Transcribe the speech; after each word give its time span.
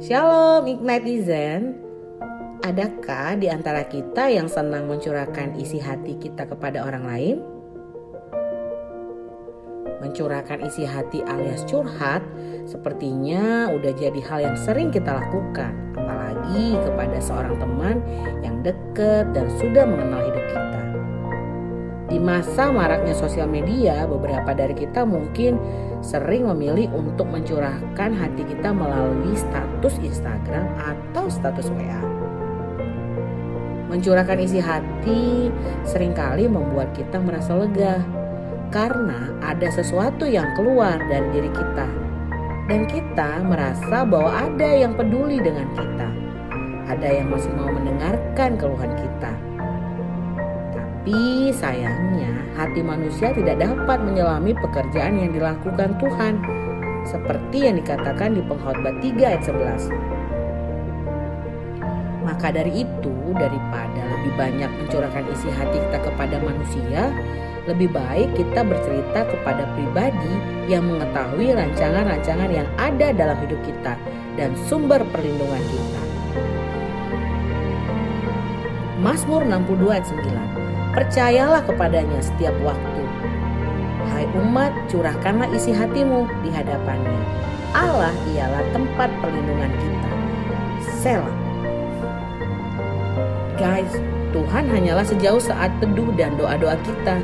Shalom 0.03 0.67
Ignitizen. 0.67 1.79
Adakah 2.67 3.39
di 3.39 3.47
antara 3.47 3.87
kita 3.87 4.27
yang 4.27 4.51
senang 4.51 4.91
mencurahkan 4.91 5.55
isi 5.55 5.79
hati 5.79 6.19
kita 6.19 6.51
kepada 6.51 6.83
orang 6.83 7.07
lain? 7.07 7.39
Mencurahkan 10.03 10.67
isi 10.67 10.83
hati 10.83 11.23
alias 11.31 11.63
curhat 11.71 12.27
sepertinya 12.67 13.71
udah 13.71 13.95
jadi 13.95 14.19
hal 14.19 14.51
yang 14.51 14.59
sering 14.59 14.91
kita 14.91 15.15
lakukan, 15.15 15.95
apalagi 15.95 16.75
kepada 16.75 17.23
seorang 17.23 17.55
teman 17.63 18.03
yang 18.43 18.59
dekat 18.67 19.31
dan 19.31 19.47
sudah 19.63 19.87
mengenal 19.87 20.19
hidup 20.27 20.43
kita. 20.51 21.04
Masa 22.25 22.73
maraknya 22.73 23.13
sosial 23.13 23.45
media, 23.53 24.09
beberapa 24.09 24.57
dari 24.57 24.73
kita 24.73 25.05
mungkin 25.05 25.61
sering 26.01 26.49
memilih 26.49 26.89
untuk 26.97 27.29
mencurahkan 27.29 28.17
hati 28.17 28.49
kita 28.49 28.73
melalui 28.73 29.37
status 29.37 30.01
Instagram 30.01 30.65
atau 30.81 31.29
status 31.29 31.69
WA. 31.69 32.01
Mencurahkan 33.93 34.41
isi 34.41 34.57
hati 34.57 35.53
sering 35.85 36.17
kali 36.17 36.49
membuat 36.49 36.97
kita 36.97 37.21
merasa 37.21 37.61
lega 37.61 38.01
karena 38.73 39.37
ada 39.45 39.69
sesuatu 39.69 40.25
yang 40.25 40.49
keluar 40.57 40.97
dari 41.13 41.29
diri 41.29 41.53
kita 41.53 41.87
dan 42.73 42.89
kita 42.89 43.45
merasa 43.45 44.01
bahwa 44.09 44.49
ada 44.49 44.73
yang 44.73 44.97
peduli 44.97 45.45
dengan 45.45 45.69
kita. 45.77 46.09
Ada 46.89 47.21
yang 47.21 47.29
masih 47.29 47.53
mau 47.53 47.69
mendengarkan 47.69 48.57
keluhan 48.57 48.97
kita 48.97 49.54
tapi 51.05 51.53
sayangnya 51.53 52.33
hati 52.57 52.81
manusia 52.81 53.29
tidak 53.37 53.61
dapat 53.61 54.01
menyelami 54.01 54.57
pekerjaan 54.57 55.21
yang 55.21 55.37
dilakukan 55.37 56.01
Tuhan. 56.01 56.41
Seperti 57.05 57.69
yang 57.69 57.77
dikatakan 57.77 58.33
di 58.33 58.41
pengkhotbah 58.41 58.97
3 59.05 59.13
ayat 59.21 59.45
11. 59.45 59.93
Maka 62.25 62.57
dari 62.57 62.89
itu 62.89 63.13
daripada 63.37 64.01
lebih 64.17 64.33
banyak 64.33 64.71
mencurahkan 64.81 65.29
isi 65.29 65.53
hati 65.53 65.77
kita 65.77 66.09
kepada 66.09 66.41
manusia, 66.41 67.13
lebih 67.69 67.93
baik 67.93 68.33
kita 68.41 68.65
bercerita 68.65 69.29
kepada 69.29 69.69
pribadi 69.77 70.41
yang 70.73 70.89
mengetahui 70.89 71.53
rancangan-rancangan 71.53 72.49
yang 72.49 72.69
ada 72.81 73.13
dalam 73.13 73.37
hidup 73.45 73.61
kita 73.61 74.01
dan 74.41 74.57
sumber 74.73 75.05
perlindungan 75.13 75.61
kita. 75.69 76.01
Mazmur 79.05 79.45
62 79.45 79.93
ayat 79.93 80.09
9 80.09 80.64
Percayalah 80.95 81.67
kepadanya 81.67 82.23
setiap 82.23 82.55
waktu. 82.63 83.03
Hai 84.15 84.31
umat, 84.39 84.71
curahkanlah 84.87 85.51
isi 85.51 85.75
hatimu 85.75 86.31
di 86.47 86.55
hadapannya. 86.55 87.19
Allah 87.75 88.15
ialah 88.31 88.63
tempat 88.71 89.11
perlindungan 89.19 89.75
kita. 89.75 90.11
Selah. 91.03 91.37
Guys, 93.59 93.91
Tuhan 94.31 94.71
hanyalah 94.71 95.03
sejauh 95.03 95.43
saat 95.43 95.75
teduh 95.83 96.15
dan 96.15 96.39
doa-doa 96.39 96.79
kita. 96.87 97.19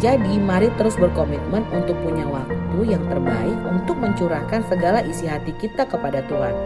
Jadi 0.00 0.40
mari 0.40 0.72
terus 0.80 0.96
berkomitmen 0.96 1.68
untuk 1.68 2.00
punya 2.00 2.24
waktu 2.24 2.96
yang 2.96 3.04
terbaik 3.12 3.58
untuk 3.68 4.00
mencurahkan 4.00 4.64
segala 4.72 5.04
isi 5.04 5.28
hati 5.28 5.52
kita 5.60 5.84
kepada 5.84 6.24
Tuhan. 6.32 6.56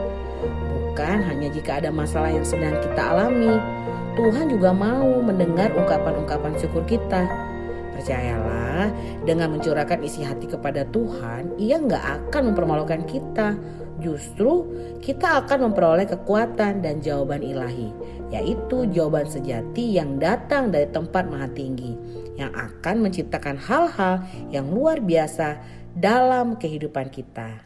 Bukan 0.70 1.27
hanya 1.27 1.50
jika 1.50 1.83
ada 1.83 1.91
masalah 1.91 2.30
yang 2.30 2.47
sedang 2.47 2.78
kita 2.86 3.02
alami, 3.02 3.58
Tuhan 4.17 4.48
juga 4.48 4.72
mau 4.72 5.20
mendengar 5.20 5.77
ungkapan-ungkapan 5.77 6.56
syukur 6.56 6.83
kita. 6.89 7.28
Percayalah, 7.92 8.89
dengan 9.28 9.56
mencurahkan 9.56 10.00
isi 10.00 10.25
hati 10.25 10.48
kepada 10.48 10.89
Tuhan, 10.89 11.53
ia 11.61 11.77
nggak 11.77 12.28
akan 12.33 12.53
mempermalukan 12.53 13.05
kita. 13.05 13.57
Justru 14.01 14.68
kita 15.01 15.45
akan 15.45 15.73
memperoleh 15.73 16.05
kekuatan 16.05 16.85
dan 16.85 17.01
jawaban 17.01 17.40
ilahi, 17.40 17.92
yaitu 18.29 18.89
jawaban 18.92 19.24
sejati 19.24 19.96
yang 19.96 20.20
datang 20.20 20.69
dari 20.69 20.89
tempat 20.92 21.29
maha 21.29 21.48
tinggi, 21.52 21.96
yang 22.36 22.52
akan 22.52 23.08
menciptakan 23.08 23.57
hal-hal 23.57 24.20
yang 24.52 24.69
luar 24.69 25.01
biasa 25.01 25.61
dalam 25.96 26.61
kehidupan 26.61 27.08
kita. 27.08 27.64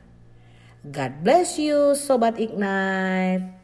God 0.87 1.13
bless 1.27 1.59
you, 1.59 1.99
Sobat 1.99 2.39
Ignite. 2.39 3.60